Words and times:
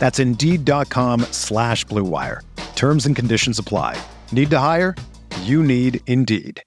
That's 0.00 0.18
Indeed.com 0.18 1.20
slash 1.30 1.86
BlueWire. 1.86 2.40
Terms 2.74 3.06
and 3.06 3.14
conditions 3.14 3.60
apply. 3.60 4.02
Need 4.32 4.50
to 4.50 4.58
hire? 4.58 4.96
You 5.42 5.62
need 5.62 6.00
Indeed. 6.08 6.60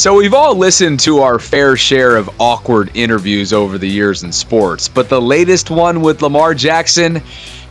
So, 0.00 0.14
we've 0.14 0.32
all 0.32 0.54
listened 0.54 1.00
to 1.00 1.18
our 1.18 1.38
fair 1.38 1.76
share 1.76 2.16
of 2.16 2.30
awkward 2.40 2.90
interviews 2.96 3.52
over 3.52 3.76
the 3.76 3.86
years 3.86 4.22
in 4.22 4.32
sports, 4.32 4.88
but 4.88 5.10
the 5.10 5.20
latest 5.20 5.68
one 5.68 6.00
with 6.00 6.22
Lamar 6.22 6.54
Jackson, 6.54 7.20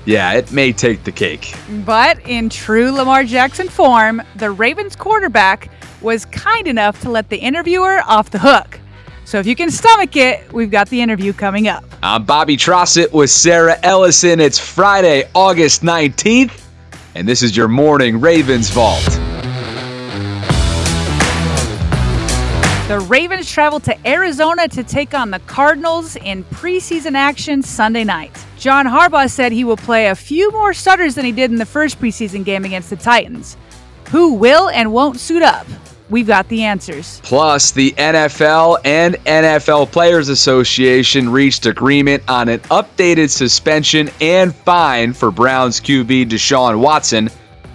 yeah, 0.10 0.34
it 0.34 0.52
may 0.52 0.74
take 0.74 1.04
the 1.04 1.12
cake. 1.12 1.54
But 1.86 2.28
in 2.28 2.50
true 2.50 2.90
Lamar 2.90 3.24
Jackson 3.24 3.70
form, 3.70 4.24
the 4.38 4.50
Ravens 4.50 4.96
quarterback 4.96 5.70
was 6.02 6.26
kind 6.26 6.68
enough 6.68 7.00
to 7.02 7.12
let 7.12 7.30
the 7.30 7.38
interviewer 7.38 8.02
off 8.08 8.32
the 8.32 8.40
hook. 8.40 8.80
So 9.26 9.38
if 9.38 9.46
you 9.46 9.56
can 9.56 9.70
stomach 9.70 10.16
it, 10.16 10.52
we've 10.52 10.72
got 10.72 10.90
the 10.90 11.00
interview 11.00 11.32
coming 11.32 11.68
up. 11.68 11.84
I'm 12.02 12.26
Bobby 12.26 12.58
Trosset 12.58 13.12
with 13.12 13.30
Sarah 13.30 13.78
Ellison. 13.84 14.40
It's 14.40 14.58
Friday, 14.58 15.30
August 15.36 15.84
19th, 15.84 16.60
and 17.14 17.28
this 17.28 17.44
is 17.44 17.56
your 17.56 17.68
morning 17.68 18.20
Ravens 18.20 18.72
Vault. 18.72 19.06
The 22.88 23.00
Ravens 23.08 23.52
travel 23.52 23.80
to 23.82 24.08
Arizona 24.08 24.68
to 24.70 24.84
take 24.84 25.14
on 25.14 25.30
the 25.30 25.38
Cardinals 25.42 26.16
in 26.16 26.44
preseason 26.46 27.14
action 27.14 27.62
Sunday 27.62 28.04
night. 28.04 28.36
John 28.60 28.86
Harbaugh 28.86 29.32
said 29.32 29.54
he 29.54 29.64
will 29.64 29.78
play 29.78 30.08
a 30.08 30.16
few 30.16 30.52
more 30.52 30.74
starters 30.74 31.16
than 31.16 31.24
he 31.24 31.32
did 31.32 31.50
in 31.50 31.56
the 31.56 31.66
first 31.66 31.98
preseason 31.98 32.44
game 32.44 32.66
against 32.66 32.90
the 32.90 32.98
Titans. 32.98 33.56
Who 34.10 34.34
will 34.34 34.70
and 34.70 34.92
won't 34.92 35.18
suit 35.18 35.42
up? 35.42 35.66
We've 36.10 36.28
got 36.28 36.50
the 36.50 36.64
answers. 36.64 37.22
Plus, 37.24 37.72
the 37.72 37.92
NFL 37.92 38.80
and 38.84 39.16
NFL 39.26 39.92
Players 39.94 40.28
Association 40.28 41.30
reached 41.30 41.68
agreement 41.68 42.22
on 42.28 42.50
an 42.50 42.60
updated 42.62 43.30
suspension 43.30 44.10
and 44.20 44.54
fine 44.54 45.14
for 45.14 45.32
Browns 45.32 45.80
QB 45.80 46.26
Deshaun 46.26 46.80
Watson. 46.82 47.30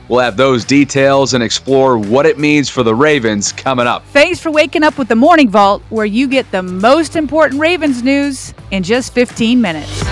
We'll 0.09 0.21
have 0.21 0.37
those 0.37 0.67
details 0.67 1.33
and 1.33 1.43
explore 1.43 1.97
what 1.97 2.27
it 2.27 2.39
means 2.39 2.69
for 2.69 2.83
the 2.83 2.94
Ravens 2.94 3.53
coming 3.53 3.87
up. 3.87 4.05
Thanks 4.09 4.39
for 4.39 4.50
waking 4.50 4.83
up 4.83 4.99
with 4.99 5.09
the 5.09 5.17
Morning 5.17 5.49
Vault, 5.49 5.83
where 5.89 6.05
you 6.05 6.28
get 6.28 6.50
the 6.50 6.62
most 6.62 7.17
important 7.17 7.59
Ravens 7.59 8.03
news 8.03 8.53
in 8.71 8.83
just 8.83 9.15
15 9.15 9.62
minutes. 9.62 10.05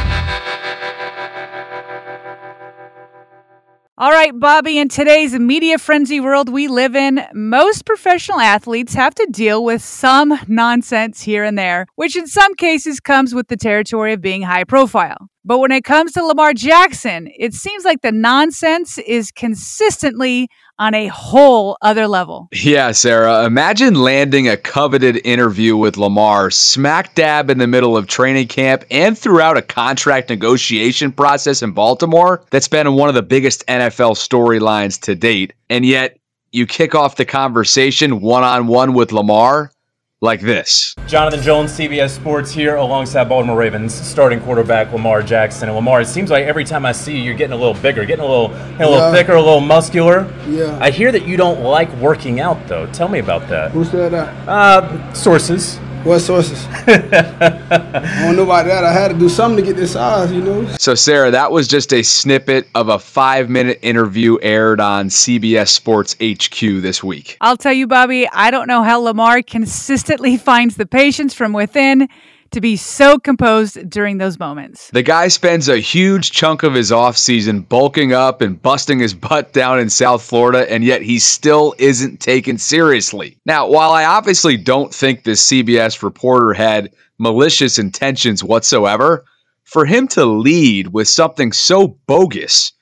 All 3.99 4.11
right, 4.11 4.33
Bobby, 4.33 4.79
in 4.79 4.89
today's 4.89 5.35
media 5.35 5.77
frenzy 5.77 6.19
world 6.19 6.49
we 6.49 6.67
live 6.67 6.97
in, 6.97 7.27
most 7.35 7.85
professional 7.85 8.41
athletes 8.41 8.95
have 8.95 9.15
to 9.17 9.29
deal 9.31 9.63
with 9.63 9.83
some 9.83 10.41
nonsense 10.49 11.21
here 11.21 11.45
and 11.45 11.59
there, 11.59 11.85
which 11.97 12.17
in 12.17 12.27
some 12.27 12.55
cases 12.55 13.01
comes 13.01 13.35
with 13.35 13.49
the 13.49 13.57
territory 13.59 14.15
of 14.15 14.23
being 14.23 14.41
high 14.41 14.65
profile. 14.65 15.29
But 15.45 15.59
when 15.59 15.73
it 15.73 15.83
comes 15.83 16.13
to 16.13 16.25
Lamar 16.25 16.55
Jackson, 16.55 17.29
it 17.37 17.53
seems 17.53 17.85
like 17.85 18.03
the 18.03 18.13
nonsense 18.13 18.99
is 18.99 19.33
consistently 19.33 20.49
on 20.79 20.95
a 20.95 21.09
whole 21.09 21.77
other 21.83 22.07
level. 22.07 22.49
Yeah, 22.53 22.93
Sarah. 22.93 23.45
Imagine 23.45 23.95
landing 23.95 24.49
a 24.49 24.57
coveted 24.57 25.21
interview 25.25 25.77
with 25.77 25.97
Lamar 25.97 26.51
smack 26.51 27.15
dab 27.17 27.51
in 27.51 27.59
the 27.59 27.67
middle 27.67 27.97
of 27.97 28.07
training 28.07 28.49
camp 28.49 28.85
and 28.91 29.19
throughout 29.19 29.57
a 29.57 29.63
contract 29.63 30.31
negotiation 30.31 31.11
process 31.11 31.61
in 31.61 31.73
Baltimore. 31.73 32.45
That's 32.51 32.69
been 32.69 32.95
one 32.95 33.09
of 33.09 33.17
the 33.17 33.23
biggest 33.23 33.67
NFL 33.67 34.15
storylines 34.15 35.01
to 35.03 35.15
date. 35.15 35.55
And 35.69 35.85
yet, 35.85 36.19
you 36.53 36.67
kick 36.67 36.95
off 36.95 37.17
the 37.17 37.25
conversation 37.25 38.21
one 38.21 38.45
on 38.45 38.67
one 38.69 38.93
with 38.93 39.11
Lamar 39.11 39.73
like 40.23 40.41
this. 40.41 40.95
Jonathan 41.09 41.43
Jones, 41.43 41.73
CBS 41.73 42.11
Sports 42.11 42.53
here 42.53 42.77
alongside 42.77 43.29
Baltimore 43.29 43.57
Ravens 43.57 43.93
starting 43.93 44.41
quarterback 44.41 44.93
Lamar 44.93 45.21
Jackson. 45.23 45.69
And 45.69 45.75
Lamar, 45.77 46.01
it 46.01 46.07
seems 46.07 46.31
like 46.31 46.45
every 46.47 46.65
time 46.65 46.87
I 46.87 46.93
see 46.93 47.17
you, 47.17 47.23
you're 47.25 47.35
getting 47.35 47.53
a 47.53 47.57
little 47.57 47.75
bigger, 47.83 48.05
getting 48.07 48.25
a 48.25 48.29
little, 48.29 48.49
getting 48.49 48.83
a 48.83 48.89
little 48.89 48.99
Yeah. 49.09 49.13
thicker, 49.13 49.33
a 49.35 49.43
little 49.43 49.61
muscular. 49.61 50.33
Yeah. 50.49 50.79
I 50.81 50.91
hear 50.91 51.11
that 51.13 51.27
you 51.27 51.37
don't 51.37 51.61
like 51.63 51.93
working 51.97 52.39
out 52.41 52.67
though. 52.69 52.87
Tell 52.93 53.09
me 53.09 53.19
about 53.19 53.49
that. 53.49 53.73
Who 53.73 53.85
said 53.85 54.13
that? 54.13 54.49
Uh, 54.49 55.13
sources. 55.13 55.79
What 56.05 56.19
sources? 56.19 56.67
I 56.67 58.23
don't 58.25 58.35
know 58.35 58.43
about 58.43 58.67
that. 58.67 58.83
I 58.83 58.93
had 58.93 59.13
to 59.13 59.19
do 59.19 59.29
something 59.29 59.65
to 59.65 59.71
get 59.71 59.77
this 59.77 59.93
size, 59.93 60.33
you 60.33 60.41
know. 60.43 60.67
So, 60.79 60.97
Sarah, 60.97 61.31
that 61.31 61.53
was 61.53 61.69
just 61.69 61.93
a 61.93 62.03
snippet 62.03 62.69
of 62.75 62.89
a 62.89 62.99
five 62.99 63.49
minute 63.49 63.79
interview 63.83 64.37
aired 64.43 64.81
on 64.81 65.09
CBS 65.09 65.69
Sports 65.69 66.15
HQ 66.15 66.83
this 66.83 67.05
week. 67.05 67.37
I'll 67.41 67.57
tell 67.57 67.73
you, 67.73 67.87
Bobby, 67.87 68.29
I 68.33 68.51
don't 68.51 68.67
know 68.67 68.83
how 68.83 68.99
Lamar 68.99 69.43
consistently 69.43 70.37
finds 70.39 70.77
the 70.77 70.87
patience 70.87 71.35
from 71.35 71.53
within 71.53 72.09
to 72.53 72.61
be 72.61 72.77
so 72.77 73.19
composed 73.19 73.91
during 73.91 74.19
those 74.19 74.39
moments. 74.39 74.91
The 74.91 75.03
guy 75.03 75.29
spends 75.29 75.69
a 75.69 75.79
huge 75.79 76.31
chunk 76.31 76.63
of 76.63 76.75
his 76.75 76.91
offseason 76.91 77.69
bulking 77.69 78.13
up 78.13 78.41
and 78.41 78.61
busting 78.61 79.01
his 79.01 79.15
butt 79.15 79.53
down 79.53 79.79
in 79.79 79.91
South 79.91 80.23
Florida, 80.23 80.71
and 80.71 80.85
yet 80.85 81.03
he 81.03 81.19
still 81.19 81.75
isn't 81.79 82.21
taken 82.21 82.59
seriously. 82.59 83.39
Now, 83.45 83.69
while 83.69 83.91
I 83.91 84.05
obviously 84.05 84.57
don't 84.57 84.95
think 84.95 85.25
this 85.25 85.47
CBS 85.47 86.03
reporter 86.03 86.53
had 86.53 86.93
malicious 87.19 87.79
intentions 87.79 88.43
whatsoever, 88.45 89.25
for 89.65 89.85
him 89.87 90.07
to 90.09 90.25
lead 90.25 90.89
with 90.89 91.09
something 91.09 91.53
so 91.53 91.99
bogus 92.07 92.73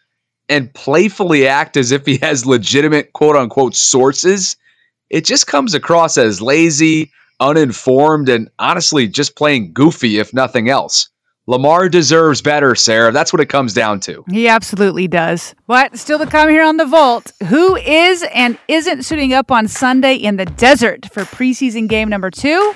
and 0.48 0.74
playfully 0.74 1.46
act 1.46 1.76
as 1.76 1.92
if 1.92 2.04
he 2.04 2.16
has 2.18 2.44
legitimate 2.44 3.12
quote 3.12 3.36
unquote 3.36 3.76
sources, 3.76 4.56
it 5.08 5.24
just 5.24 5.46
comes 5.46 5.74
across 5.74 6.18
as 6.18 6.42
lazy, 6.42 7.12
uninformed, 7.40 8.28
and 8.28 8.50
honestly 8.58 9.08
just 9.08 9.36
playing 9.36 9.72
goofy, 9.72 10.18
if 10.18 10.32
nothing 10.32 10.68
else. 10.68 11.08
Lamar 11.46 11.88
deserves 11.88 12.42
better, 12.42 12.76
Sarah. 12.76 13.10
That's 13.10 13.32
what 13.32 13.40
it 13.40 13.46
comes 13.46 13.74
down 13.74 13.98
to. 14.00 14.24
He 14.30 14.46
absolutely 14.46 15.08
does. 15.08 15.54
But 15.66 15.98
still 15.98 16.18
to 16.18 16.26
come 16.26 16.48
here 16.48 16.62
on 16.62 16.76
the 16.76 16.84
Vault, 16.84 17.32
who 17.48 17.74
is 17.74 18.24
and 18.32 18.56
isn't 18.68 19.04
suiting 19.04 19.32
up 19.32 19.50
on 19.50 19.66
Sunday 19.66 20.14
in 20.14 20.36
the 20.36 20.44
desert 20.44 21.06
for 21.12 21.22
preseason 21.22 21.88
game 21.88 22.08
number 22.08 22.30
two 22.30 22.74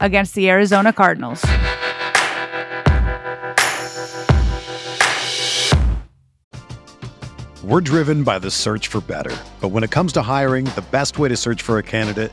against 0.00 0.34
the 0.34 0.50
Arizona 0.50 0.92
Cardinals? 0.92 1.44
We're 7.62 7.82
driven 7.82 8.24
by 8.24 8.38
the 8.38 8.50
search 8.50 8.88
for 8.88 9.02
better. 9.02 9.36
But 9.60 9.68
when 9.68 9.84
it 9.84 9.90
comes 9.90 10.12
to 10.14 10.22
hiring, 10.22 10.64
the 10.64 10.84
best 10.90 11.18
way 11.18 11.28
to 11.28 11.36
search 11.36 11.60
for 11.60 11.78
a 11.78 11.82
candidate 11.82 12.32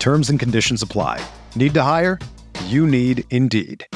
Terms 0.00 0.30
and 0.30 0.40
conditions 0.40 0.82
apply. 0.82 1.24
Need 1.54 1.74
to 1.74 1.82
hire? 1.82 2.18
You 2.64 2.88
need 2.88 3.24
Indeed. 3.30 3.86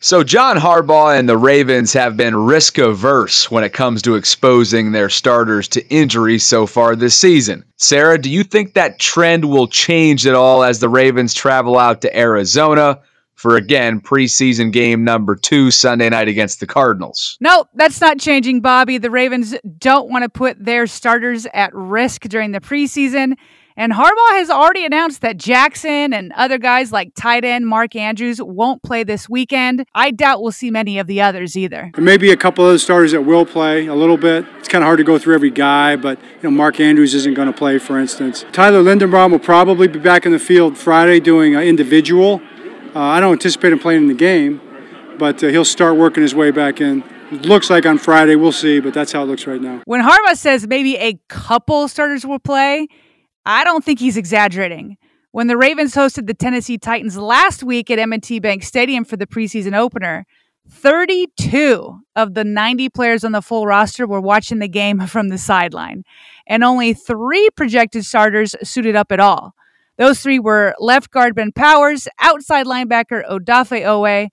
So, 0.00 0.22
John 0.22 0.56
Harbaugh 0.56 1.18
and 1.18 1.28
the 1.28 1.36
Ravens 1.36 1.92
have 1.94 2.16
been 2.16 2.36
risk 2.36 2.78
averse 2.78 3.50
when 3.50 3.64
it 3.64 3.72
comes 3.72 4.00
to 4.02 4.14
exposing 4.14 4.92
their 4.92 5.08
starters 5.08 5.66
to 5.68 5.84
injury 5.88 6.38
so 6.38 6.66
far 6.66 6.94
this 6.94 7.16
season. 7.16 7.64
Sarah, 7.78 8.16
do 8.16 8.30
you 8.30 8.44
think 8.44 8.74
that 8.74 9.00
trend 9.00 9.46
will 9.46 9.66
change 9.66 10.24
at 10.24 10.36
all 10.36 10.62
as 10.62 10.78
the 10.78 10.88
Ravens 10.88 11.34
travel 11.34 11.76
out 11.76 12.00
to 12.02 12.16
Arizona 12.16 13.00
for 13.38 13.56
again 13.56 14.00
preseason 14.00 14.72
game 14.72 15.04
number 15.04 15.36
two 15.36 15.70
Sunday 15.70 16.10
night 16.10 16.26
against 16.26 16.58
the 16.58 16.66
Cardinals? 16.66 17.38
No, 17.40 17.66
that's 17.74 18.00
not 18.00 18.18
changing, 18.18 18.60
Bobby. 18.60 18.98
The 18.98 19.12
Ravens 19.12 19.54
don't 19.78 20.10
want 20.10 20.24
to 20.24 20.28
put 20.28 20.62
their 20.62 20.88
starters 20.88 21.46
at 21.54 21.72
risk 21.72 22.22
during 22.22 22.50
the 22.50 22.60
preseason. 22.60 23.34
And 23.76 23.92
Harbaugh 23.92 24.30
has 24.32 24.50
already 24.50 24.84
announced 24.84 25.20
that 25.20 25.36
Jackson 25.36 26.12
and 26.12 26.32
other 26.32 26.58
guys 26.58 26.90
like 26.90 27.12
tight 27.14 27.44
end 27.44 27.68
Mark 27.68 27.94
Andrews 27.94 28.42
won't 28.42 28.82
play 28.82 29.04
this 29.04 29.28
weekend. 29.28 29.84
I 29.94 30.10
doubt 30.10 30.42
we'll 30.42 30.50
see 30.50 30.72
many 30.72 30.98
of 30.98 31.06
the 31.06 31.20
others 31.20 31.56
either. 31.56 31.92
There 31.94 32.04
may 32.04 32.16
be 32.16 32.32
a 32.32 32.36
couple 32.36 32.68
of 32.68 32.80
starters 32.80 33.12
that 33.12 33.22
will 33.22 33.46
play 33.46 33.86
a 33.86 33.94
little 33.94 34.16
bit. 34.16 34.44
It's 34.58 34.66
kind 34.66 34.82
of 34.82 34.86
hard 34.86 34.98
to 34.98 35.04
go 35.04 35.16
through 35.16 35.36
every 35.36 35.52
guy, 35.52 35.94
but 35.94 36.18
you 36.42 36.42
know 36.42 36.50
Mark 36.50 36.80
Andrews 36.80 37.14
isn't 37.14 37.34
going 37.34 37.46
to 37.46 37.56
play, 37.56 37.78
for 37.78 38.00
instance. 38.00 38.44
Tyler 38.50 38.82
Linderbaum 38.82 39.30
will 39.30 39.38
probably 39.38 39.86
be 39.86 40.00
back 40.00 40.26
in 40.26 40.32
the 40.32 40.40
field 40.40 40.76
Friday 40.76 41.20
doing 41.20 41.54
an 41.54 41.62
individual. 41.62 42.42
Uh, 42.98 43.02
I 43.02 43.20
don't 43.20 43.34
anticipate 43.34 43.72
him 43.72 43.78
playing 43.78 44.02
in 44.02 44.08
the 44.08 44.14
game, 44.14 44.60
but 45.20 45.44
uh, 45.44 45.46
he'll 45.46 45.64
start 45.64 45.96
working 45.96 46.20
his 46.20 46.34
way 46.34 46.50
back 46.50 46.80
in. 46.80 47.04
It 47.30 47.46
looks 47.46 47.70
like 47.70 47.86
on 47.86 47.96
Friday, 47.96 48.34
we'll 48.34 48.50
see, 48.50 48.80
but 48.80 48.92
that's 48.92 49.12
how 49.12 49.22
it 49.22 49.26
looks 49.26 49.46
right 49.46 49.60
now. 49.60 49.82
When 49.84 50.02
Harbaugh 50.02 50.34
says 50.34 50.66
maybe 50.66 50.96
a 50.96 51.16
couple 51.28 51.86
starters 51.86 52.26
will 52.26 52.40
play, 52.40 52.88
I 53.46 53.62
don't 53.62 53.84
think 53.84 54.00
he's 54.00 54.16
exaggerating. 54.16 54.96
When 55.30 55.46
the 55.46 55.56
Ravens 55.56 55.94
hosted 55.94 56.26
the 56.26 56.34
Tennessee 56.34 56.76
Titans 56.76 57.16
last 57.16 57.62
week 57.62 57.88
at 57.88 58.00
M&T 58.00 58.40
Bank 58.40 58.64
Stadium 58.64 59.04
for 59.04 59.16
the 59.16 59.28
preseason 59.28 59.76
opener, 59.76 60.26
32 60.68 62.00
of 62.16 62.34
the 62.34 62.42
90 62.42 62.88
players 62.88 63.22
on 63.22 63.30
the 63.30 63.42
full 63.42 63.64
roster 63.64 64.08
were 64.08 64.20
watching 64.20 64.58
the 64.58 64.66
game 64.66 64.98
from 65.06 65.28
the 65.28 65.38
sideline, 65.38 66.02
and 66.48 66.64
only 66.64 66.94
three 66.94 67.48
projected 67.54 68.04
starters 68.04 68.56
suited 68.64 68.96
up 68.96 69.12
at 69.12 69.20
all. 69.20 69.54
Those 69.98 70.20
three 70.20 70.38
were 70.38 70.74
left 70.78 71.10
guard 71.10 71.34
Ben 71.34 71.52
Powers, 71.52 72.06
outside 72.20 72.66
linebacker 72.66 73.28
Odafe 73.28 73.82
Oweh, 73.84 74.28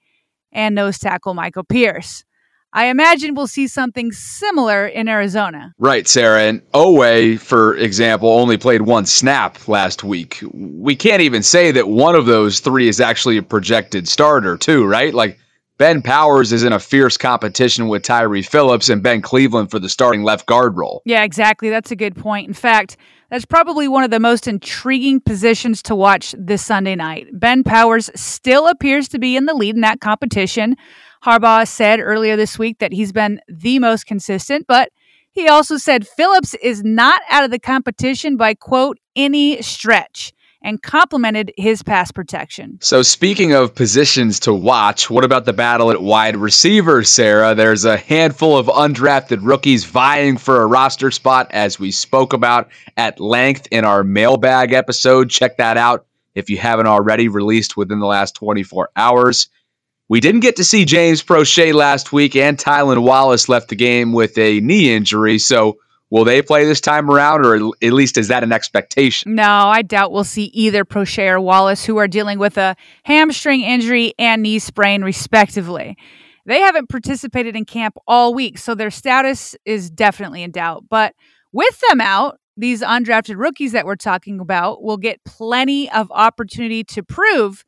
and 0.51 0.75
nose 0.75 0.99
tackle 0.99 1.33
Michael 1.33 1.63
Pierce. 1.63 2.23
I 2.71 2.87
imagine 2.87 3.35
we'll 3.35 3.47
see 3.47 3.67
something 3.67 4.11
similar 4.11 4.85
in 4.85 5.07
Arizona. 5.07 5.73
Right, 5.79 6.07
Sarah. 6.07 6.41
And 6.41 6.61
Oweh, 6.73 7.39
for 7.39 7.75
example, 7.77 8.29
only 8.29 8.57
played 8.57 8.81
one 8.81 9.05
snap 9.05 9.67
last 9.67 10.03
week. 10.03 10.43
We 10.53 10.95
can't 10.95 11.21
even 11.21 11.41
say 11.41 11.71
that 11.71 11.87
one 11.87 12.15
of 12.15 12.25
those 12.25 12.59
three 12.59 12.89
is 12.89 12.99
actually 12.99 13.37
a 13.37 13.43
projected 13.43 14.09
starter, 14.09 14.57
too, 14.57 14.85
right? 14.85 15.13
Like 15.13 15.39
Ben 15.77 16.01
Powers 16.01 16.51
is 16.51 16.63
in 16.63 16.73
a 16.73 16.79
fierce 16.79 17.17
competition 17.17 17.87
with 17.87 18.03
Tyre 18.03 18.43
Phillips 18.43 18.89
and 18.89 19.01
Ben 19.01 19.21
Cleveland 19.21 19.71
for 19.71 19.79
the 19.79 19.89
starting 19.89 20.23
left 20.23 20.45
guard 20.45 20.77
role. 20.77 21.01
Yeah, 21.05 21.23
exactly. 21.23 21.69
That's 21.69 21.91
a 21.91 21.95
good 21.95 22.15
point. 22.15 22.47
In 22.47 22.53
fact, 22.53 22.97
that's 23.29 23.45
probably 23.45 23.87
one 23.87 24.03
of 24.03 24.11
the 24.11 24.19
most 24.19 24.47
intriguing 24.47 25.19
positions 25.19 25.81
to 25.83 25.95
watch 25.95 26.35
this 26.37 26.65
Sunday 26.65 26.95
night. 26.95 27.27
Ben 27.33 27.63
Powers 27.63 28.09
still 28.15 28.67
appears 28.67 29.07
to 29.09 29.19
be 29.19 29.35
in 29.35 29.45
the 29.45 29.53
lead 29.53 29.75
in 29.75 29.81
that 29.81 29.99
competition. 29.99 30.75
Harbaugh 31.23 31.67
said 31.67 31.99
earlier 31.99 32.35
this 32.35 32.59
week 32.59 32.79
that 32.79 32.93
he's 32.93 33.11
been 33.11 33.39
the 33.47 33.79
most 33.79 34.05
consistent, 34.05 34.65
but 34.67 34.89
he 35.31 35.47
also 35.47 35.77
said 35.77 36.07
Phillips 36.07 36.53
is 36.55 36.83
not 36.83 37.21
out 37.29 37.43
of 37.43 37.51
the 37.51 37.59
competition 37.59 38.37
by, 38.37 38.53
quote, 38.53 38.99
any 39.15 39.61
stretch 39.61 40.33
and 40.65 40.81
complimented 40.81 41.53
his 41.55 41.83
pass 41.83 42.11
protection. 42.11 42.79
So, 42.81 43.03
speaking 43.03 43.53
of 43.53 43.75
positions 43.75 44.39
to 44.41 44.53
watch, 44.53 45.09
what 45.09 45.23
about 45.23 45.45
the 45.45 45.53
battle 45.53 45.91
at 45.91 46.01
wide 46.01 46.35
receiver, 46.35 47.03
Sarah? 47.03 47.53
There's 47.53 47.85
a 47.85 47.95
handful 47.95 48.57
of 48.57 48.65
undrafted 48.65 49.39
rookies 49.43 49.85
vying 49.85 50.37
for 50.37 50.61
a 50.61 50.67
roster 50.67 51.11
spot, 51.11 51.47
as 51.51 51.79
we 51.79 51.91
spoke 51.91 52.33
about 52.33 52.69
at 52.97 53.19
length 53.19 53.67
in 53.71 53.85
our 53.85 54.03
mailbag 54.03 54.73
episode. 54.73 55.29
Check 55.29 55.57
that 55.57 55.77
out 55.77 56.07
if 56.33 56.49
you 56.49 56.57
haven't 56.57 56.87
already, 56.87 57.27
released 57.27 57.77
within 57.77 57.99
the 57.99 58.07
last 58.07 58.35
24 58.35 58.89
hours. 58.95 59.47
We 60.09 60.19
didn't 60.19 60.41
get 60.41 60.57
to 60.57 60.63
see 60.63 60.83
James 60.85 61.23
Proche 61.23 61.73
last 61.73 62.11
week, 62.11 62.35
and 62.35 62.57
Tylan 62.57 63.03
Wallace 63.03 63.47
left 63.47 63.69
the 63.69 63.75
game 63.75 64.13
with 64.13 64.37
a 64.37 64.59
knee 64.61 64.93
injury. 64.93 65.37
So, 65.37 65.77
will 66.15 66.23
they 66.23 66.41
play 66.41 66.63
this 66.63 66.79
time 66.79 67.11
around, 67.11 67.45
or 67.45 67.55
at 67.55 67.91
least 67.91 68.17
is 68.17 68.29
that 68.29 68.41
an 68.41 68.53
expectation? 68.53 69.35
No, 69.35 69.43
I 69.43 69.81
doubt 69.81 70.13
we'll 70.13 70.23
see 70.23 70.45
either 70.45 70.85
Proche 70.85 71.29
or 71.29 71.41
Wallace, 71.41 71.83
who 71.83 71.97
are 71.97 72.07
dealing 72.07 72.39
with 72.39 72.57
a 72.57 72.77
hamstring 73.03 73.59
injury 73.59 74.13
and 74.17 74.41
knee 74.41 74.59
sprain, 74.59 75.03
respectively. 75.03 75.97
They 76.45 76.61
haven't 76.61 76.87
participated 76.87 77.57
in 77.57 77.65
camp 77.65 77.97
all 78.07 78.33
week, 78.33 78.57
so 78.57 78.75
their 78.75 78.91
status 78.91 79.57
is 79.65 79.91
definitely 79.91 80.41
in 80.41 80.51
doubt. 80.51 80.85
But 80.89 81.15
with 81.51 81.81
them 81.89 81.99
out, 81.99 82.39
these 82.55 82.81
undrafted 82.81 83.35
rookies 83.35 83.73
that 83.73 83.85
we're 83.85 83.97
talking 83.97 84.39
about 84.39 84.81
will 84.81 84.95
get 84.95 85.21
plenty 85.25 85.91
of 85.91 86.09
opportunity 86.11 86.85
to 86.85 87.03
prove 87.03 87.65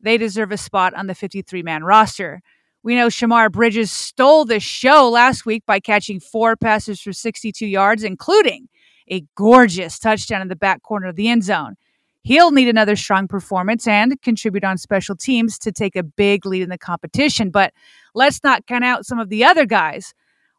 they 0.00 0.16
deserve 0.16 0.52
a 0.52 0.56
spot 0.56 0.94
on 0.94 1.06
the 1.06 1.14
53 1.14 1.62
man 1.62 1.84
roster. 1.84 2.40
We 2.82 2.94
know 2.94 3.08
Shemar 3.08 3.52
Bridges 3.52 3.92
stole 3.92 4.46
the 4.46 4.58
show 4.58 5.10
last 5.10 5.44
week 5.44 5.64
by 5.66 5.80
catching 5.80 6.18
four 6.18 6.56
passes 6.56 7.00
for 7.00 7.12
62 7.12 7.66
yards, 7.66 8.02
including 8.02 8.68
a 9.10 9.22
gorgeous 9.34 9.98
touchdown 9.98 10.40
in 10.40 10.48
the 10.48 10.56
back 10.56 10.82
corner 10.82 11.08
of 11.08 11.16
the 11.16 11.28
end 11.28 11.44
zone. 11.44 11.76
He'll 12.22 12.52
need 12.52 12.68
another 12.68 12.96
strong 12.96 13.28
performance 13.28 13.86
and 13.86 14.20
contribute 14.22 14.64
on 14.64 14.78
special 14.78 15.16
teams 15.16 15.58
to 15.58 15.72
take 15.72 15.96
a 15.96 16.02
big 16.02 16.46
lead 16.46 16.62
in 16.62 16.70
the 16.70 16.78
competition. 16.78 17.50
But 17.50 17.72
let's 18.14 18.42
not 18.42 18.66
count 18.66 18.84
out 18.84 19.06
some 19.06 19.18
of 19.18 19.28
the 19.28 19.44
other 19.44 19.66
guys. 19.66 20.14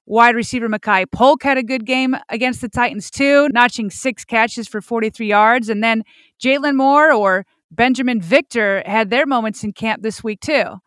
Wide 0.05 0.35
receiver 0.35 0.67
Makai 0.67 1.05
Polk 1.11 1.43
had 1.43 1.57
a 1.57 1.63
good 1.63 1.85
game 1.85 2.15
against 2.29 2.61
the 2.61 2.69
Titans, 2.69 3.09
too, 3.09 3.47
notching 3.49 3.89
six 3.89 4.25
catches 4.25 4.67
for 4.67 4.81
43 4.81 5.27
yards. 5.27 5.69
And 5.69 5.83
then 5.83 6.03
Jalen 6.39 6.75
Moore 6.75 7.13
or 7.13 7.45
Binjimen 7.73 8.21
Victor 8.21 8.83
had 8.85 9.09
their 9.09 9.25
moments 9.25 9.63
in 9.63 9.73
camp 9.73 10.01
this 10.01 10.23
week, 10.23 10.41
too. 10.41 10.81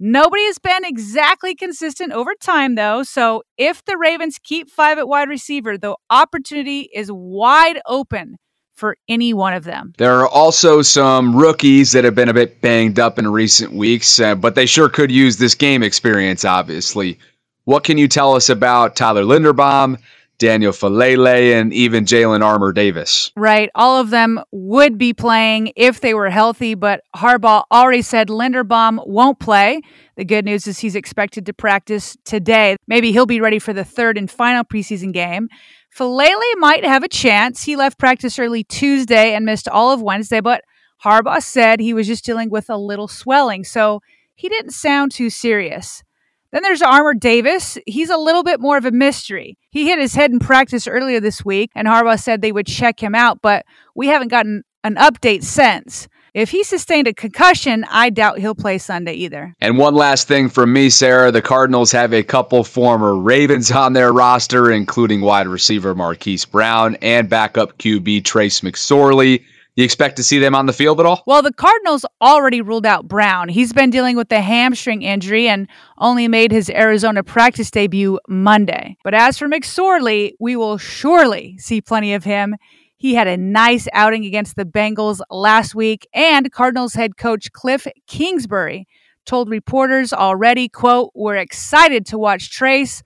Nobody 0.00 0.44
has 0.44 0.58
been 0.58 0.84
exactly 0.84 1.56
consistent 1.56 2.12
over 2.12 2.32
time, 2.40 2.76
though. 2.76 3.02
So 3.02 3.42
if 3.56 3.84
the 3.84 3.96
Ravens 3.96 4.38
keep 4.42 4.70
five 4.70 4.96
at 4.98 5.08
wide 5.08 5.28
receiver, 5.28 5.76
the 5.76 5.96
opportunity 6.08 6.88
is 6.94 7.10
wide 7.12 7.80
open 7.86 8.36
for 8.76 8.96
any 9.08 9.34
one 9.34 9.54
of 9.54 9.64
them. 9.64 9.92
There 9.98 10.20
are 10.20 10.28
also 10.28 10.82
some 10.82 11.34
rookies 11.34 11.90
that 11.92 12.04
have 12.04 12.14
been 12.14 12.28
a 12.28 12.34
bit 12.34 12.60
banged 12.60 13.00
up 13.00 13.18
in 13.18 13.26
recent 13.26 13.72
weeks, 13.72 14.20
uh, 14.20 14.36
but 14.36 14.54
they 14.54 14.66
sure 14.66 14.88
could 14.88 15.10
use 15.10 15.36
this 15.36 15.56
game 15.56 15.82
experience, 15.82 16.44
obviously. 16.44 17.18
What 17.64 17.82
can 17.82 17.98
you 17.98 18.06
tell 18.06 18.36
us 18.36 18.48
about 18.48 18.94
Tyler 18.94 19.24
Linderbaum, 19.24 19.98
Daniel 20.38 20.72
Faalele, 20.72 21.60
and 21.60 21.72
even 21.72 22.04
Jalyn 22.04 22.42
Armour 22.44 22.72
Davis. 22.72 23.30
Right. 23.36 23.70
All 23.74 24.00
of 24.00 24.10
them 24.10 24.40
would 24.52 24.98
be 24.98 25.12
playing 25.12 25.72
if 25.76 26.00
they 26.00 26.14
were 26.14 26.30
healthy, 26.30 26.74
but 26.74 27.02
Harbaugh 27.16 27.64
already 27.70 28.02
said 28.02 28.28
Linderbaum 28.28 29.06
won't 29.06 29.40
play. 29.40 29.82
The 30.16 30.24
good 30.24 30.44
news 30.44 30.66
is 30.66 30.78
he's 30.78 30.94
expected 30.94 31.46
to 31.46 31.52
practice 31.52 32.16
today. 32.24 32.76
Maybe 32.86 33.12
he'll 33.12 33.26
be 33.26 33.40
ready 33.40 33.58
for 33.58 33.72
the 33.72 33.84
third 33.84 34.16
and 34.16 34.30
final 34.30 34.64
preseason 34.64 35.12
game. 35.12 35.48
Faalele 35.96 36.56
might 36.58 36.84
have 36.84 37.02
a 37.02 37.08
chance. 37.08 37.64
He 37.64 37.76
left 37.76 37.98
practice 37.98 38.38
early 38.38 38.64
Tuesday 38.64 39.34
and 39.34 39.44
missed 39.44 39.68
all 39.68 39.92
of 39.92 40.02
Wednesday, 40.02 40.40
but 40.40 40.62
Harbaugh 41.04 41.42
said 41.42 41.80
he 41.80 41.94
was 41.94 42.06
just 42.06 42.24
dealing 42.24 42.50
with 42.50 42.68
a 42.68 42.76
little 42.76 43.08
swelling, 43.08 43.64
so 43.64 44.00
he 44.34 44.48
didn't 44.48 44.72
sound 44.72 45.12
too 45.12 45.30
serious. 45.30 46.02
Then 46.52 46.62
there's 46.62 46.82
Armour 46.82 47.14
Davis. 47.14 47.76
He's 47.86 48.10
a 48.10 48.16
little 48.16 48.42
bit 48.42 48.60
more 48.60 48.78
of 48.78 48.86
a 48.86 48.90
mystery. 48.90 49.58
He 49.70 49.88
hit 49.88 49.98
his 49.98 50.14
head 50.14 50.30
in 50.30 50.38
practice 50.38 50.86
earlier 50.86 51.20
this 51.20 51.44
week, 51.44 51.70
and 51.74 51.86
Harbaugh 51.86 52.18
said 52.18 52.40
they 52.40 52.52
would 52.52 52.66
check 52.66 53.02
him 53.02 53.14
out, 53.14 53.40
but 53.42 53.66
we 53.94 54.06
haven't 54.06 54.28
gotten 54.28 54.62
an 54.82 54.94
update 54.96 55.42
since. 55.42 56.08
If 56.34 56.50
he 56.50 56.62
sustained 56.62 57.08
a 57.08 57.14
concussion, 57.14 57.84
I 57.90 58.10
doubt 58.10 58.38
he'll 58.38 58.54
play 58.54 58.78
Sunday 58.78 59.14
either. 59.14 59.54
And 59.60 59.76
one 59.76 59.94
last 59.94 60.28
thing 60.28 60.48
from 60.48 60.72
me, 60.72 60.88
Sarah. 60.88 61.32
The 61.32 61.42
Cardinals 61.42 61.90
have 61.92 62.12
a 62.12 62.22
couple 62.22 62.62
former 62.64 63.16
Ravens 63.16 63.70
on 63.70 63.92
their 63.92 64.12
roster, 64.12 64.70
including 64.70 65.20
wide 65.20 65.48
receiver 65.48 65.94
Marquise 65.94 66.44
Brown 66.44 66.96
and 67.02 67.28
backup 67.28 67.76
QB 67.78 68.24
Trace 68.24 68.60
McSorley. 68.60 69.42
You 69.78 69.84
expect 69.84 70.16
to 70.16 70.24
see 70.24 70.40
them 70.40 70.56
on 70.56 70.66
the 70.66 70.72
field 70.72 70.98
at 70.98 71.06
all? 71.06 71.22
Well, 71.24 71.40
the 71.40 71.52
Cardinals 71.52 72.04
already 72.20 72.60
ruled 72.60 72.84
out 72.84 73.06
Brown. 73.06 73.48
He's 73.48 73.72
been 73.72 73.90
dealing 73.90 74.16
with 74.16 74.32
a 74.32 74.40
hamstring 74.40 75.02
injury 75.02 75.46
and 75.46 75.68
only 75.98 76.26
made 76.26 76.50
his 76.50 76.68
Arizona 76.68 77.22
practice 77.22 77.70
debut 77.70 78.18
Monday. 78.28 78.96
But 79.04 79.14
as 79.14 79.38
for 79.38 79.48
McSorley, 79.48 80.32
we 80.40 80.56
will 80.56 80.78
surely 80.78 81.58
see 81.58 81.80
plenty 81.80 82.12
of 82.12 82.24
him. 82.24 82.56
He 82.96 83.14
had 83.14 83.28
a 83.28 83.36
nice 83.36 83.86
outing 83.92 84.24
against 84.24 84.56
the 84.56 84.64
Bengals 84.64 85.20
last 85.30 85.76
week, 85.76 86.08
and 86.12 86.50
Cardinals 86.50 86.94
head 86.94 87.16
coach 87.16 87.52
Cliff 87.52 87.86
Kingsbury 88.08 88.88
told 89.26 89.48
reporters 89.48 90.12
already, 90.12 90.68
quote, 90.68 91.12
"We're 91.14 91.36
excited 91.36 92.04
to 92.06 92.18
watch 92.18 92.50
Trace. 92.50 93.04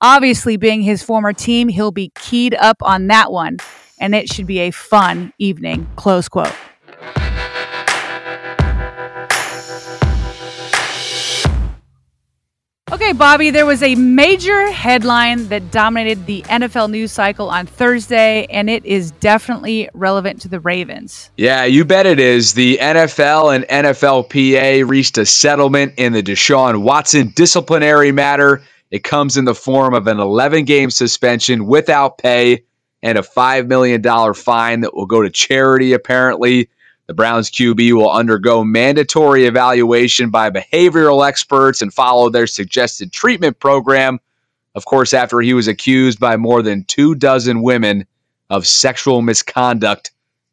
Obviously, 0.00 0.56
being 0.56 0.80
his 0.80 1.02
former 1.02 1.34
team, 1.34 1.68
he'll 1.68 1.92
be 1.92 2.12
keyed 2.14 2.54
up 2.54 2.78
on 2.80 3.08
that 3.08 3.30
one." 3.30 3.58
And 3.98 4.14
it 4.14 4.32
should 4.32 4.46
be 4.46 4.60
a 4.60 4.70
fun 4.70 5.32
evening. 5.38 5.86
Close 5.96 6.28
quote. 6.28 6.52
Okay, 12.94 13.12
Bobby, 13.12 13.50
there 13.50 13.66
was 13.66 13.82
a 13.82 13.96
major 13.96 14.70
headline 14.70 15.48
that 15.48 15.72
dominated 15.72 16.26
the 16.26 16.42
NFL 16.42 16.90
news 16.90 17.10
cycle 17.10 17.50
on 17.50 17.66
Thursday, 17.66 18.46
and 18.50 18.70
it 18.70 18.84
is 18.86 19.10
definitely 19.10 19.88
relevant 19.94 20.40
to 20.42 20.48
the 20.48 20.60
Ravens. 20.60 21.30
Yeah, 21.36 21.64
you 21.64 21.84
bet 21.84 22.06
it 22.06 22.20
is. 22.20 22.54
The 22.54 22.78
NFL 22.80 23.52
and 23.52 23.64
NFLPA 23.64 24.88
reached 24.88 25.18
a 25.18 25.26
settlement 25.26 25.94
in 25.96 26.12
the 26.12 26.22
Deshaun 26.22 26.82
Watson 26.82 27.32
disciplinary 27.34 28.12
matter. 28.12 28.62
It 28.92 29.02
comes 29.02 29.36
in 29.36 29.44
the 29.44 29.56
form 29.56 29.92
of 29.92 30.06
an 30.06 30.20
11 30.20 30.64
game 30.64 30.90
suspension 30.90 31.66
without 31.66 32.18
pay 32.18 32.62
and 33.04 33.18
a 33.18 33.22
$5 33.22 33.66
million 33.66 34.02
fine 34.34 34.80
that 34.80 34.94
will 34.94 35.04
go 35.04 35.22
to 35.22 35.28
charity, 35.30 35.92
apparently. 35.92 36.70
The 37.06 37.12
Browns 37.12 37.50
QB 37.50 37.92
will 37.92 38.10
undergo 38.10 38.64
mandatory 38.64 39.44
evaluation 39.44 40.30
by 40.30 40.48
behavioral 40.48 41.28
experts 41.28 41.82
and 41.82 41.92
follow 41.92 42.30
their 42.30 42.46
suggested 42.46 43.12
treatment 43.12 43.60
program. 43.60 44.20
Of 44.74 44.86
course, 44.86 45.12
after 45.12 45.40
he 45.40 45.52
was 45.52 45.68
accused 45.68 46.18
by 46.18 46.38
more 46.38 46.62
than 46.62 46.84
two 46.84 47.14
dozen 47.14 47.60
women 47.60 48.06
of 48.48 48.66
sexual 48.66 49.20
misconduct 49.20 50.10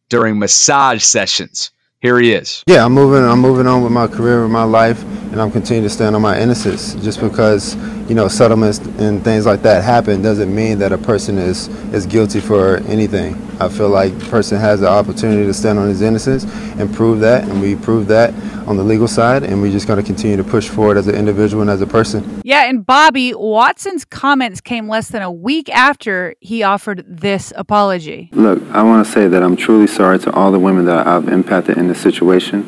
during 0.09 0.37
massage 0.37 1.03
sessions. 1.03 1.71
Here 2.01 2.19
he 2.19 2.31
is. 2.33 2.63
Yeah, 2.65 2.83
I'm 2.83 2.93
moving. 2.93 3.23
I'm 3.23 3.39
moving 3.39 3.67
on 3.67 3.83
with 3.83 3.91
my 3.91 4.07
career, 4.07 4.41
with 4.41 4.49
my 4.49 4.63
life, 4.63 5.03
and 5.31 5.39
I'm 5.39 5.51
continuing 5.51 5.83
to 5.83 5.89
stand 5.89 6.15
on 6.15 6.21
my 6.23 6.39
innocence. 6.39 6.95
Just 6.95 7.21
because 7.21 7.75
you 8.09 8.15
know 8.15 8.27
settlements 8.27 8.79
and 8.79 9.23
things 9.23 9.45
like 9.45 9.61
that 9.61 9.83
happen 9.83 10.23
doesn't 10.23 10.53
mean 10.53 10.79
that 10.79 10.91
a 10.91 10.97
person 10.97 11.37
is 11.37 11.67
is 11.93 12.07
guilty 12.07 12.39
for 12.39 12.77
anything. 12.87 13.35
I 13.59 13.69
feel 13.69 13.89
like 13.89 14.17
the 14.17 14.25
person 14.31 14.59
has 14.59 14.79
the 14.79 14.89
opportunity 14.89 15.45
to 15.45 15.53
stand 15.53 15.77
on 15.77 15.89
his 15.89 16.01
innocence 16.01 16.45
and 16.79 16.91
prove 16.91 17.19
that, 17.19 17.47
and 17.47 17.61
we 17.61 17.75
prove 17.75 18.07
that 18.07 18.33
on 18.71 18.77
the 18.77 18.83
legal 18.83 19.07
side, 19.07 19.43
and 19.43 19.61
we're 19.61 19.71
just 19.71 19.85
going 19.85 19.99
to 19.99 20.05
continue 20.05 20.37
to 20.37 20.43
push 20.43 20.69
forward 20.69 20.97
as 20.97 21.07
an 21.07 21.13
individual 21.15 21.61
and 21.61 21.69
as 21.69 21.81
a 21.81 21.85
person. 21.87 22.41
Yeah, 22.43 22.67
and 22.69 22.83
Bobby 22.85 23.33
Watson's 23.33 24.05
comments 24.05 24.61
came 24.61 24.87
less 24.87 25.09
than 25.09 25.21
a 25.21 25.31
week 25.31 25.69
after 25.69 26.35
he 26.39 26.63
offered 26.63 27.05
this 27.07 27.53
apology. 27.55 28.29
Look, 28.31 28.63
I 28.71 28.81
want 28.81 29.05
to 29.05 29.11
say 29.11 29.27
that 29.27 29.43
I'm 29.43 29.55
truly 29.55 29.87
sorry 29.87 30.17
to 30.19 30.31
all 30.31 30.51
the 30.51 30.59
women 30.59 30.85
that 30.85 31.05
I've 31.05 31.27
impacted 31.27 31.77
in 31.77 31.87
this 31.87 32.01
situation. 32.01 32.59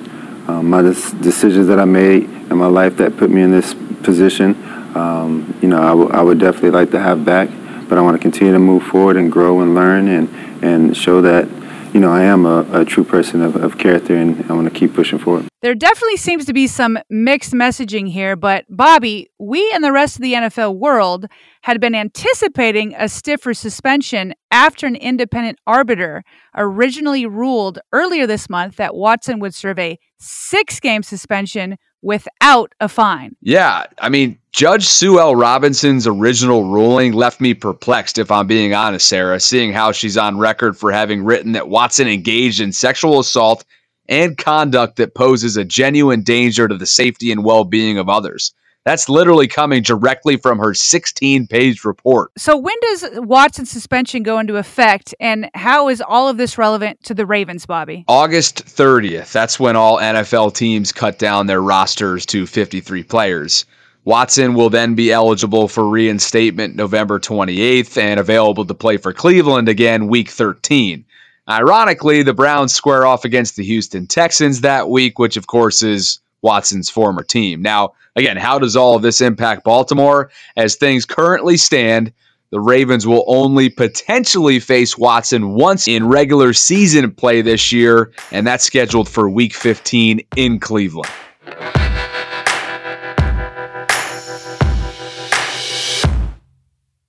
Um, 0.47 0.69
my 0.69 0.81
des- 0.81 1.15
decisions 1.21 1.67
that 1.67 1.79
I 1.79 1.85
made 1.85 2.23
in 2.23 2.57
my 2.57 2.67
life 2.67 2.97
that 2.97 3.15
put 3.15 3.29
me 3.29 3.41
in 3.41 3.51
this 3.51 3.73
position, 4.03 4.55
um, 4.95 5.57
you 5.61 5.69
know, 5.69 5.81
I, 5.81 5.89
w- 5.89 6.09
I 6.11 6.21
would 6.21 6.37
definitely 6.37 6.71
like 6.71 6.91
to 6.91 6.99
have 6.99 7.23
back, 7.23 7.47
but 7.87 7.97
I 7.97 8.01
want 8.01 8.17
to 8.17 8.21
continue 8.21 8.51
to 8.51 8.59
move 8.59 8.83
forward 8.83 9.15
and 9.15 9.31
grow 9.31 9.61
and 9.61 9.73
learn 9.73 10.09
and, 10.09 10.27
and 10.61 10.97
show 10.97 11.21
that 11.21 11.47
you 11.93 11.99
know, 11.99 12.11
I 12.11 12.23
am 12.23 12.45
a, 12.45 12.81
a 12.81 12.85
true 12.85 13.03
person 13.03 13.41
of, 13.41 13.55
of 13.55 13.77
character 13.77 14.15
and 14.15 14.49
I 14.49 14.53
want 14.53 14.67
to 14.67 14.73
keep 14.73 14.93
pushing 14.93 15.19
forward. 15.19 15.47
There 15.61 15.75
definitely 15.75 16.17
seems 16.17 16.45
to 16.45 16.53
be 16.53 16.67
some 16.67 16.97
mixed 17.09 17.53
messaging 17.53 18.09
here, 18.09 18.35
but 18.35 18.65
Bobby, 18.67 19.29
we 19.39 19.71
and 19.73 19.83
the 19.83 19.91
rest 19.91 20.17
of 20.17 20.23
the 20.23 20.33
NFL 20.33 20.77
world 20.77 21.27
had 21.61 21.79
been 21.79 21.95
anticipating 21.95 22.95
a 22.97 23.07
stiffer 23.07 23.53
suspension 23.53 24.33
after 24.51 24.87
an 24.87 24.95
independent 24.95 25.59
arbiter 25.67 26.23
originally 26.55 27.25
ruled 27.25 27.79
earlier 27.93 28.27
this 28.27 28.49
month 28.49 28.75
that 28.77 28.95
Watson 28.95 29.39
would 29.39 29.53
serve 29.53 29.79
a 29.79 29.99
six 30.17 30.79
game 30.79 31.03
suspension 31.03 31.77
without 32.01 32.73
a 32.79 32.89
fine. 32.89 33.35
Yeah, 33.39 33.85
I 33.99 34.09
mean, 34.09 34.39
Judge 34.53 34.85
Sue 34.85 35.19
L. 35.19 35.35
Robinson's 35.35 36.05
original 36.05 36.65
ruling 36.65 37.13
left 37.13 37.41
me 37.41 37.55
perplexed, 37.55 38.19
if 38.19 38.29
I'm 38.29 38.45
being 38.45 38.75
honest, 38.75 39.07
Sarah, 39.07 39.39
seeing 39.39 39.73
how 39.73 39.91
she's 39.91 40.15
on 40.15 40.37
record 40.37 40.77
for 40.77 40.91
having 40.91 41.23
written 41.23 41.53
that 41.53 41.69
Watson 41.69 42.07
engaged 42.07 42.61
in 42.61 42.71
sexual 42.71 43.19
assault 43.19 43.65
and 44.07 44.37
conduct 44.37 44.97
that 44.97 45.15
poses 45.15 45.57
a 45.57 45.65
genuine 45.65 46.21
danger 46.21 46.67
to 46.67 46.77
the 46.77 46.85
safety 46.85 47.31
and 47.31 47.43
well 47.43 47.63
being 47.63 47.97
of 47.97 48.09
others. 48.09 48.53
That's 48.85 49.09
literally 49.09 49.47
coming 49.47 49.81
directly 49.81 50.37
from 50.37 50.59
her 50.59 50.75
16 50.75 51.47
page 51.47 51.83
report. 51.83 52.29
So, 52.37 52.55
when 52.55 52.75
does 52.81 53.05
Watson's 53.13 53.71
suspension 53.71 54.21
go 54.21 54.37
into 54.37 54.57
effect, 54.57 55.15
and 55.19 55.49
how 55.55 55.89
is 55.89 55.99
all 55.99 56.29
of 56.29 56.37
this 56.37 56.59
relevant 56.59 57.01
to 57.05 57.15
the 57.15 57.25
Ravens, 57.25 57.65
Bobby? 57.65 58.05
August 58.07 58.63
30th. 58.67 59.31
That's 59.31 59.59
when 59.59 59.75
all 59.75 59.97
NFL 59.97 60.53
teams 60.53 60.91
cut 60.91 61.17
down 61.17 61.47
their 61.47 61.61
rosters 61.61 62.23
to 62.27 62.45
53 62.45 63.01
players. 63.01 63.65
Watson 64.05 64.53
will 64.53 64.69
then 64.69 64.95
be 64.95 65.13
eligible 65.13 65.69
for 65.69 65.87
reinstatement 65.87 66.75
November 66.75 67.19
28th 67.19 67.97
and 67.97 68.19
available 68.19 68.65
to 68.65 68.73
play 68.73 68.97
for 68.97 69.13
Cleveland 69.13 69.69
again 69.69 70.07
week 70.07 70.29
13. 70.29 71.05
Ironically, 71.49 72.21
the 72.21 72.33
Browns 72.33 72.73
square 72.73 73.05
off 73.05 73.23
against 73.23 73.55
the 73.55 73.63
Houston 73.63 74.05
Texans 74.07 74.61
that 74.61 74.89
week, 74.89 75.19
which 75.19 75.37
of 75.37 75.47
course 75.47 75.81
is 75.81 76.19
Watson's 76.41 76.89
former 76.89 77.23
team. 77.23 77.61
Now, 77.61 77.93
again, 78.17 78.35
how 78.35 78.59
does 78.59 78.75
all 78.75 78.95
of 78.95 79.01
this 79.03 79.21
impact 79.21 79.63
Baltimore? 79.63 80.29
As 80.57 80.75
things 80.75 81.05
currently 81.05 81.55
stand, 81.55 82.11
the 82.51 82.59
Ravens 82.59 83.07
will 83.07 83.23
only 83.27 83.69
potentially 83.69 84.59
face 84.59 84.97
Watson 84.97 85.53
once 85.53 85.87
in 85.87 86.07
regular 86.07 86.53
season 86.53 87.09
play 87.11 87.41
this 87.41 87.71
year, 87.71 88.11
and 88.31 88.45
that's 88.45 88.65
scheduled 88.65 89.09
for 89.09 89.29
week 89.29 89.53
15 89.53 90.21
in 90.35 90.59
Cleveland. 90.59 91.09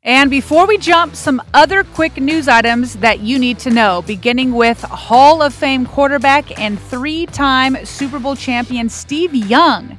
And 0.06 0.28
before 0.28 0.66
we 0.66 0.76
jump, 0.76 1.16
some 1.16 1.40
other 1.54 1.82
quick 1.82 2.18
news 2.18 2.46
items 2.46 2.96
that 2.96 3.20
you 3.20 3.38
need 3.38 3.58
to 3.60 3.70
know, 3.70 4.02
beginning 4.02 4.52
with 4.52 4.82
Hall 4.82 5.40
of 5.40 5.54
Fame 5.54 5.86
quarterback 5.86 6.60
and 6.60 6.78
three 6.78 7.24
time 7.24 7.82
Super 7.86 8.18
Bowl 8.18 8.36
champion 8.36 8.90
Steve 8.90 9.34
Young, 9.34 9.96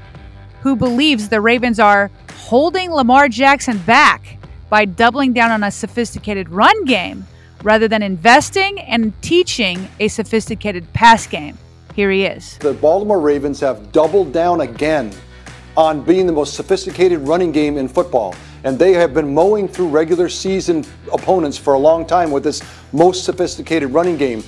who 0.62 0.76
believes 0.76 1.28
the 1.28 1.42
Ravens 1.42 1.80
are 1.80 2.12
holding 2.36 2.92
Lamar 2.92 3.28
Jackson 3.30 3.80
back 3.80 4.38
by 4.70 4.86
doubling 4.86 5.34
down 5.34 5.50
on 5.50 5.64
a 5.64 5.72
sophisticated 5.72 6.50
run 6.50 6.86
game 6.86 7.26
rather 7.64 7.88
than 7.88 8.04
investing 8.04 8.80
and 8.82 9.20
teaching 9.24 9.90
a 10.00 10.08
sophisticated 10.08 10.92
pass 10.94 11.26
game. 11.26 11.58
Here 11.96 12.12
he 12.12 12.26
is. 12.26 12.60
The 12.60 12.74
Baltimore 12.74 13.20
Ravens 13.20 13.60
have 13.62 13.92
doubled 13.92 14.32
down 14.32 14.62
again 14.62 15.12
on 15.76 16.02
being 16.04 16.28
the 16.28 16.32
most 16.32 16.54
sophisticated 16.54 17.22
running 17.22 17.52
game 17.52 17.80
in 17.80 17.88
football 17.88 18.36
and 18.66 18.80
they 18.80 18.94
have 18.94 19.14
been 19.14 19.32
mowing 19.32 19.68
through 19.68 19.88
regular 19.88 20.28
season 20.28 20.84
opponents 21.14 21.56
for 21.56 21.76
a 21.76 21.80
long 21.80 22.06
time 22.06 22.32
with 22.32 22.44
this 22.44 22.64
most 22.92 23.24
sophisticated 23.24 23.92
running 23.92 24.18
game. 24.18 24.44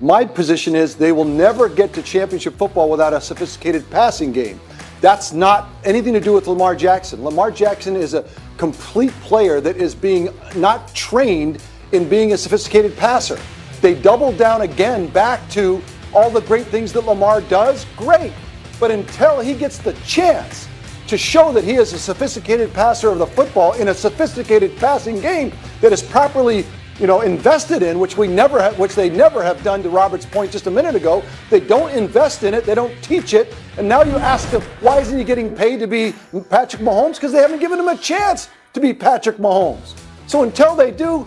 My 0.00 0.24
position 0.24 0.74
is 0.74 0.96
they 0.96 1.12
will 1.12 1.24
never 1.24 1.68
get 1.68 1.92
to 1.92 2.02
championship 2.02 2.56
football 2.56 2.90
without 2.90 3.12
a 3.12 3.20
sophisticated 3.20 3.88
passing 3.88 4.32
game. 4.32 4.60
That's 5.00 5.32
not 5.32 5.68
anything 5.84 6.12
to 6.14 6.20
do 6.20 6.32
with 6.32 6.48
Lamar 6.48 6.74
Jackson. 6.74 7.22
Lamar 7.22 7.52
Jackson 7.52 7.94
is 7.94 8.12
a 8.12 8.28
complete 8.56 9.12
player 9.22 9.60
that 9.60 9.76
is 9.76 9.94
being 9.94 10.28
not 10.56 10.92
trained 10.92 11.62
in 11.92 12.08
being 12.08 12.32
a 12.32 12.36
sophisticated 12.36 12.96
passer. 12.96 13.38
They 13.80 13.94
doubled 13.94 14.36
down 14.36 14.62
again 14.62 15.06
back 15.06 15.48
to 15.50 15.80
all 16.12 16.28
the 16.28 16.42
great 16.42 16.66
things 16.66 16.92
that 16.94 17.06
Lamar 17.06 17.40
does. 17.42 17.86
Great. 17.96 18.32
But 18.80 18.90
until 18.90 19.38
he 19.40 19.54
gets 19.54 19.78
the 19.78 19.92
chance 20.04 20.66
to 21.10 21.18
show 21.18 21.52
that 21.52 21.64
he 21.64 21.74
is 21.74 21.92
a 21.92 21.98
sophisticated 21.98 22.72
passer 22.72 23.10
of 23.10 23.18
the 23.18 23.26
football 23.26 23.72
in 23.72 23.88
a 23.88 23.94
sophisticated 23.94 24.76
passing 24.76 25.20
game 25.20 25.52
that 25.80 25.92
is 25.92 26.00
properly 26.00 26.64
you 27.00 27.08
know, 27.08 27.22
invested 27.22 27.82
in, 27.82 27.98
which 27.98 28.16
we 28.16 28.28
never, 28.28 28.62
have, 28.62 28.78
which 28.78 28.94
they 28.94 29.10
never 29.10 29.42
have 29.42 29.60
done. 29.64 29.82
To 29.82 29.88
Robert's 29.88 30.24
point 30.24 30.52
just 30.52 30.68
a 30.68 30.70
minute 30.70 30.94
ago, 30.94 31.24
they 31.48 31.58
don't 31.58 31.90
invest 31.90 32.44
in 32.44 32.54
it, 32.54 32.64
they 32.64 32.76
don't 32.76 32.94
teach 33.02 33.34
it, 33.34 33.56
and 33.76 33.88
now 33.88 34.04
you 34.04 34.12
ask 34.18 34.48
them 34.50 34.62
why 34.82 35.00
isn't 35.00 35.18
he 35.18 35.24
getting 35.24 35.52
paid 35.52 35.80
to 35.80 35.88
be 35.88 36.14
Patrick 36.48 36.80
Mahomes? 36.80 37.14
Because 37.14 37.32
they 37.32 37.40
haven't 37.40 37.58
given 37.58 37.80
him 37.80 37.88
a 37.88 37.96
chance 37.96 38.48
to 38.74 38.80
be 38.80 38.94
Patrick 38.94 39.38
Mahomes. 39.38 39.98
So 40.28 40.44
until 40.44 40.76
they 40.76 40.92
do, 40.92 41.26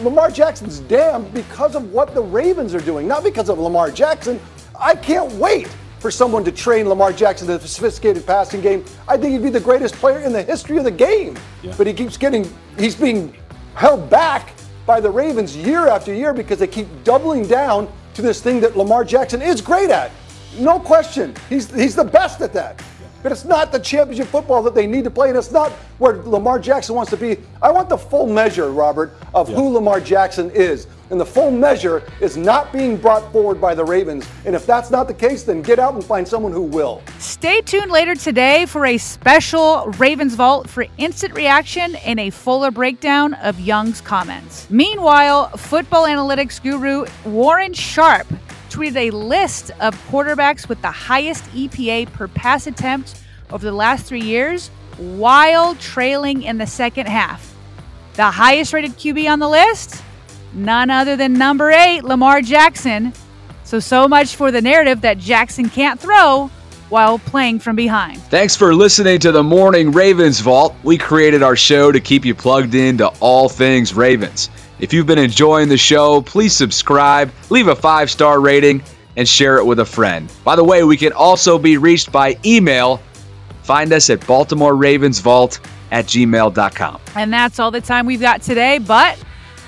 Lamar 0.00 0.30
Jackson's 0.30 0.78
damned 0.80 1.34
because 1.34 1.74
of 1.74 1.92
what 1.92 2.14
the 2.14 2.22
Ravens 2.22 2.74
are 2.74 2.80
doing, 2.80 3.06
not 3.06 3.24
because 3.24 3.50
of 3.50 3.58
Lamar 3.58 3.90
Jackson. 3.90 4.40
I 4.78 4.94
can't 4.94 5.30
wait 5.32 5.68
for 5.98 6.10
someone 6.10 6.44
to 6.44 6.52
train 6.52 6.88
Lamar 6.88 7.12
Jackson 7.12 7.46
to 7.48 7.58
the 7.58 7.68
sophisticated 7.68 8.26
passing 8.26 8.60
game. 8.60 8.84
I 9.08 9.16
think 9.16 9.32
he'd 9.32 9.42
be 9.42 9.50
the 9.50 9.60
greatest 9.60 9.94
player 9.96 10.20
in 10.20 10.32
the 10.32 10.42
history 10.42 10.78
of 10.78 10.84
the 10.84 10.90
game. 10.90 11.36
Yeah. 11.62 11.74
But 11.76 11.86
he 11.86 11.92
keeps 11.92 12.16
getting, 12.16 12.50
he's 12.78 12.94
being 12.94 13.34
held 13.74 14.08
back 14.08 14.54
by 14.86 15.00
the 15.00 15.10
Ravens 15.10 15.56
year 15.56 15.88
after 15.88 16.12
year 16.14 16.32
because 16.32 16.58
they 16.58 16.66
keep 16.66 16.88
doubling 17.04 17.46
down 17.46 17.90
to 18.14 18.22
this 18.22 18.40
thing 18.40 18.60
that 18.60 18.76
Lamar 18.76 19.04
Jackson 19.04 19.42
is 19.42 19.60
great 19.60 19.90
at. 19.90 20.10
No 20.58 20.80
question. 20.80 21.34
He's, 21.48 21.72
he's 21.74 21.94
the 21.94 22.04
best 22.04 22.40
at 22.40 22.52
that. 22.54 22.82
But 23.22 23.32
it's 23.32 23.44
not 23.44 23.72
the 23.72 23.78
championship 23.78 24.28
football 24.28 24.62
that 24.62 24.74
they 24.74 24.86
need 24.86 25.04
to 25.04 25.10
play, 25.10 25.28
and 25.28 25.36
it's 25.36 25.50
not 25.50 25.72
where 25.98 26.22
Lamar 26.22 26.58
Jackson 26.58 26.94
wants 26.94 27.10
to 27.10 27.16
be. 27.16 27.36
I 27.60 27.70
want 27.70 27.88
the 27.88 27.98
full 27.98 28.26
measure, 28.26 28.70
Robert, 28.70 29.16
of 29.34 29.48
yeah. 29.48 29.56
who 29.56 29.70
Lamar 29.70 30.00
Jackson 30.00 30.50
is. 30.52 30.86
And 31.10 31.18
the 31.18 31.26
full 31.26 31.50
measure 31.50 32.02
is 32.20 32.36
not 32.36 32.72
being 32.72 32.96
brought 32.96 33.32
forward 33.32 33.60
by 33.60 33.74
the 33.74 33.84
Ravens. 33.84 34.28
And 34.44 34.54
if 34.54 34.66
that's 34.66 34.90
not 34.90 35.08
the 35.08 35.14
case, 35.14 35.42
then 35.42 35.62
get 35.62 35.78
out 35.78 35.94
and 35.94 36.04
find 36.04 36.28
someone 36.28 36.52
who 36.52 36.62
will. 36.62 37.02
Stay 37.18 37.62
tuned 37.62 37.90
later 37.90 38.14
today 38.14 38.66
for 38.66 38.84
a 38.84 38.98
special 38.98 39.86
Ravens 39.98 40.34
Vault 40.34 40.68
for 40.68 40.86
instant 40.98 41.34
reaction 41.34 41.96
and 41.96 42.20
a 42.20 42.30
fuller 42.30 42.70
breakdown 42.70 43.34
of 43.34 43.58
Young's 43.58 44.02
comments. 44.02 44.68
Meanwhile, 44.70 45.48
football 45.56 46.04
analytics 46.04 46.62
guru 46.62 47.06
Warren 47.24 47.72
Sharp 47.72 48.26
tweeted 48.78 48.96
a 48.96 49.10
list 49.10 49.72
of 49.80 49.92
quarterbacks 50.06 50.68
with 50.68 50.80
the 50.82 50.90
highest 50.90 51.42
EPA 51.46 52.12
per 52.12 52.28
pass 52.28 52.68
attempt 52.68 53.20
over 53.50 53.66
the 53.66 53.72
last 53.72 54.06
three 54.06 54.20
years 54.20 54.68
while 54.98 55.74
trailing 55.76 56.44
in 56.44 56.58
the 56.58 56.66
second 56.66 57.08
half. 57.08 57.56
The 58.14 58.30
highest 58.30 58.72
rated 58.72 58.92
QB 58.92 59.28
on 59.32 59.40
the 59.40 59.48
list? 59.48 60.00
None 60.52 60.90
other 60.90 61.16
than 61.16 61.32
number 61.32 61.72
eight, 61.72 62.04
Lamar 62.04 62.40
Jackson. 62.40 63.12
So, 63.64 63.80
so 63.80 64.06
much 64.06 64.36
for 64.36 64.52
the 64.52 64.62
narrative 64.62 65.00
that 65.00 65.18
Jackson 65.18 65.68
can't 65.68 65.98
throw 65.98 66.48
while 66.88 67.18
playing 67.18 67.58
from 67.58 67.74
behind. 67.74 68.22
Thanks 68.22 68.54
for 68.54 68.72
listening 68.76 69.18
to 69.20 69.32
the 69.32 69.42
Morning 69.42 69.90
Ravens 69.90 70.38
Vault. 70.38 70.76
We 70.84 70.96
created 70.96 71.42
our 71.42 71.56
show 71.56 71.90
to 71.90 71.98
keep 71.98 72.24
you 72.24 72.34
plugged 72.34 72.76
into 72.76 73.08
all 73.18 73.48
things 73.48 73.92
Ravens. 73.92 74.50
If 74.80 74.92
you've 74.92 75.06
been 75.06 75.18
enjoying 75.18 75.68
the 75.68 75.76
show, 75.76 76.22
please 76.22 76.54
subscribe, 76.54 77.32
leave 77.50 77.68
a 77.68 77.74
five 77.74 78.10
star 78.10 78.40
rating, 78.40 78.82
and 79.16 79.28
share 79.28 79.58
it 79.58 79.64
with 79.64 79.80
a 79.80 79.84
friend. 79.84 80.32
By 80.44 80.54
the 80.54 80.62
way, 80.62 80.84
we 80.84 80.96
can 80.96 81.12
also 81.12 81.58
be 81.58 81.76
reached 81.76 82.12
by 82.12 82.38
email. 82.44 83.02
Find 83.62 83.92
us 83.92 84.08
at 84.08 84.24
Baltimore 84.26 84.76
Ravens 84.76 85.18
Vault 85.18 85.60
at 85.90 86.06
gmail.com. 86.06 87.00
And 87.16 87.32
that's 87.32 87.58
all 87.58 87.70
the 87.70 87.80
time 87.80 88.06
we've 88.06 88.20
got 88.20 88.42
today, 88.42 88.78
but 88.78 89.22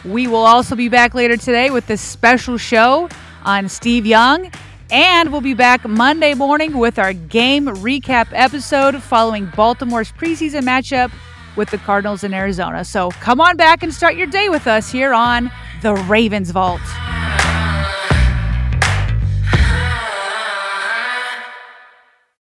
we 0.05 0.29
will 0.29 0.47
also 0.47 0.77
be 0.77 0.89
back 0.89 1.15
later 1.15 1.37
today 1.37 1.71
with 1.71 1.87
this 1.87 2.01
special 2.01 2.57
show 2.57 3.09
on 3.45 3.69
Steve 3.69 4.07
Young. 4.07 4.51
And 4.93 5.31
we'll 5.31 5.41
be 5.41 5.55
back 5.55 5.87
Monday 5.89 6.35
morning 6.35 6.79
with 6.79 6.99
our 6.99 7.13
game 7.13 7.67
recap 7.67 8.29
episode 8.33 9.01
following 9.03 9.47
Baltimore's 9.57 10.13
preseason 10.13 10.63
matchup 10.63 11.13
with 11.57 11.71
the 11.71 11.79
Cardinals 11.79 12.25
in 12.25 12.33
Arizona. 12.35 12.85
So 12.85 13.11
come 13.13 13.41
on 13.41 13.57
back 13.57 13.83
and 13.83 13.93
start 13.93 14.17
your 14.17 14.27
day 14.27 14.49
with 14.49 14.67
us 14.67 14.91
here 14.91 15.13
on 15.13 15.51
the 15.83 15.95
Ravens 15.95 16.51
Vault. 16.51 16.81